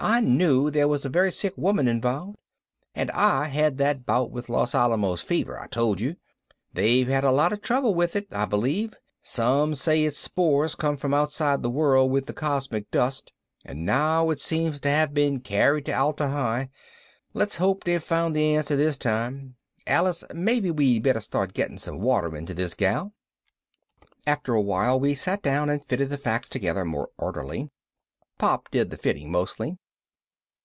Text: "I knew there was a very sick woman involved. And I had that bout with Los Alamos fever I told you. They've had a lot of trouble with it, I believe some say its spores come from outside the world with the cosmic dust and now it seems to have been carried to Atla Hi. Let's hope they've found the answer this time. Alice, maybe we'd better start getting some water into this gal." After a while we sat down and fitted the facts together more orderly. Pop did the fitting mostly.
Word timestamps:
"I 0.00 0.20
knew 0.20 0.70
there 0.70 0.88
was 0.88 1.04
a 1.04 1.08
very 1.08 1.30
sick 1.32 1.54
woman 1.56 1.86
involved. 1.88 2.36
And 2.96 3.10
I 3.12 3.46
had 3.46 3.78
that 3.78 4.04
bout 4.04 4.30
with 4.32 4.50
Los 4.50 4.74
Alamos 4.74 5.22
fever 5.22 5.58
I 5.58 5.66
told 5.68 5.98
you. 6.00 6.16
They've 6.74 7.06
had 7.08 7.24
a 7.24 7.30
lot 7.32 7.52
of 7.52 7.62
trouble 7.62 7.94
with 7.94 8.14
it, 8.16 8.26
I 8.32 8.44
believe 8.44 8.94
some 9.22 9.74
say 9.76 10.04
its 10.04 10.18
spores 10.18 10.74
come 10.74 10.96
from 10.96 11.14
outside 11.14 11.62
the 11.62 11.70
world 11.70 12.10
with 12.10 12.26
the 12.26 12.32
cosmic 12.34 12.90
dust 12.90 13.32
and 13.64 13.86
now 13.86 14.30
it 14.30 14.40
seems 14.40 14.78
to 14.80 14.90
have 14.90 15.14
been 15.14 15.40
carried 15.40 15.86
to 15.86 15.92
Atla 15.94 16.28
Hi. 16.28 16.68
Let's 17.32 17.56
hope 17.56 17.84
they've 17.84 18.02
found 18.02 18.34
the 18.36 18.56
answer 18.56 18.76
this 18.76 18.98
time. 18.98 19.54
Alice, 19.86 20.22
maybe 20.34 20.70
we'd 20.72 21.04
better 21.04 21.20
start 21.20 21.54
getting 21.54 21.78
some 21.78 22.00
water 22.00 22.36
into 22.36 22.52
this 22.52 22.74
gal." 22.74 23.14
After 24.26 24.54
a 24.54 24.60
while 24.60 24.98
we 25.00 25.14
sat 25.14 25.40
down 25.40 25.70
and 25.70 25.82
fitted 25.82 26.10
the 26.10 26.18
facts 26.18 26.48
together 26.50 26.84
more 26.84 27.08
orderly. 27.16 27.70
Pop 28.38 28.70
did 28.70 28.90
the 28.90 28.96
fitting 28.98 29.30
mostly. 29.30 29.78